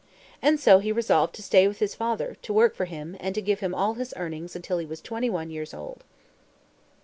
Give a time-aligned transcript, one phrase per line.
[0.41, 3.39] And so he resolved to stay with his father, to work for him, and to
[3.41, 6.03] give him all his earnings until he was twenty one years old.